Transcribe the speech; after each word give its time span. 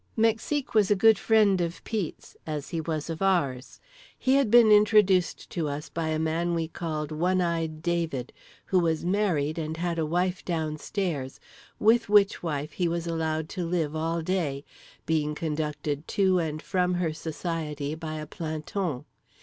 Mexique 0.17 0.73
was 0.73 0.89
a 0.89 0.95
good 0.95 1.19
friend 1.19 1.61
of 1.61 1.83
Pete's, 1.83 2.35
as 2.47 2.69
he 2.69 2.81
was 2.81 3.07
of 3.07 3.21
ours. 3.21 3.79
He 4.17 4.33
had 4.33 4.49
been 4.49 4.71
introduced 4.71 5.47
to 5.51 5.67
us 5.67 5.89
by 5.89 6.07
a 6.07 6.17
man 6.17 6.55
we 6.55 6.67
called 6.67 7.11
One 7.11 7.39
Eyed 7.39 7.83
David, 7.83 8.33
who 8.65 8.79
was 8.79 9.05
married 9.05 9.59
and 9.59 9.77
had 9.77 9.99
a 9.99 10.05
wife 10.07 10.43
downstairs, 10.43 11.39
with 11.77 12.09
which 12.09 12.41
wife 12.41 12.71
he 12.71 12.87
was 12.87 13.05
allowed 13.05 13.47
to 13.49 13.63
live 13.63 13.95
all 13.95 14.23
day—being 14.23 15.35
conducted 15.35 16.07
to 16.07 16.39
and 16.39 16.63
from 16.63 16.95
her 16.95 17.13
society 17.13 17.93
by 17.93 18.15
a 18.15 18.25
planton. 18.25 19.05